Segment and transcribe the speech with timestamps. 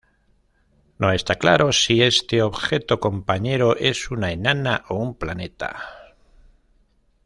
[0.97, 6.15] No está claro si este objeto compañero es una enana o un planeta.